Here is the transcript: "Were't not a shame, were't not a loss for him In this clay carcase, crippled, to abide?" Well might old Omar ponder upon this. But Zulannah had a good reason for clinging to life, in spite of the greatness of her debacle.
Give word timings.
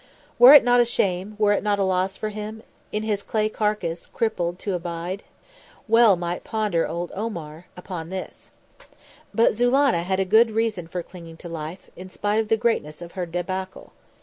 "Were't 0.39 0.63
not 0.63 0.79
a 0.79 0.83
shame, 0.83 1.35
were't 1.37 1.61
not 1.61 1.77
a 1.77 1.83
loss 1.83 2.17
for 2.17 2.29
him 2.29 2.63
In 2.91 3.05
this 3.05 3.21
clay 3.21 3.49
carcase, 3.49 4.07
crippled, 4.07 4.57
to 4.57 4.73
abide?" 4.73 5.21
Well 5.87 6.15
might 6.15 6.41
old 6.51 7.11
Omar 7.13 7.65
ponder 7.65 7.65
upon 7.77 8.09
this. 8.09 8.49
But 9.31 9.53
Zulannah 9.53 10.01
had 10.01 10.19
a 10.19 10.25
good 10.25 10.49
reason 10.49 10.87
for 10.87 11.03
clinging 11.03 11.37
to 11.37 11.49
life, 11.49 11.91
in 11.95 12.09
spite 12.09 12.39
of 12.39 12.47
the 12.47 12.57
greatness 12.57 12.99
of 12.99 13.11
her 13.11 13.27
debacle. 13.27 13.93